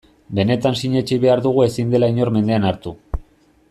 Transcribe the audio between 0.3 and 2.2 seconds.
Benetan sinetsi behar dugu ezin dela